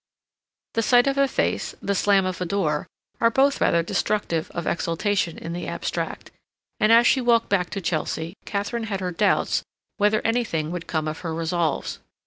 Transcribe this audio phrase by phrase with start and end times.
[0.73, 2.87] The sight of a face, the slam of a door,
[3.19, 6.31] are both rather destructive of exaltation in the abstract;
[6.79, 9.61] and, as she walked back to Chelsea, Katharine had her doubts
[9.97, 11.99] whether anything would come of her resolves.